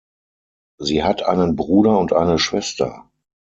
[0.79, 3.07] Sie hat einen Bruder und eine Schwester.